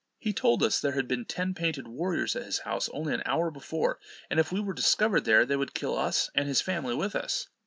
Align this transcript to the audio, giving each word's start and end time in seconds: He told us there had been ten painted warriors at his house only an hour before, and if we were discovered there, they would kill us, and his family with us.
He 0.17 0.33
told 0.33 0.63
us 0.63 0.79
there 0.79 0.93
had 0.93 1.07
been 1.07 1.25
ten 1.25 1.53
painted 1.53 1.87
warriors 1.87 2.35
at 2.35 2.41
his 2.45 2.57
house 2.61 2.89
only 2.91 3.13
an 3.13 3.21
hour 3.23 3.51
before, 3.51 3.99
and 4.31 4.39
if 4.39 4.51
we 4.51 4.59
were 4.59 4.73
discovered 4.73 5.25
there, 5.25 5.45
they 5.45 5.55
would 5.55 5.75
kill 5.75 5.95
us, 5.95 6.31
and 6.33 6.47
his 6.47 6.59
family 6.59 6.95
with 6.95 7.15
us. 7.15 7.49